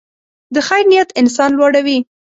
د 0.53 0.55
خیر 0.67 0.83
نیت 0.91 1.09
انسان 1.21 1.51
لوړوي. 1.59 1.97